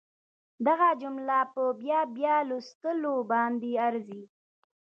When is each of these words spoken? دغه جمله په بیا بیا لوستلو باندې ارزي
دغه 0.67 0.89
جمله 1.01 1.39
په 1.53 1.63
بیا 1.81 1.99
بیا 2.17 2.37
لوستلو 2.49 3.15
باندې 3.31 3.71
ارزي 3.87 4.21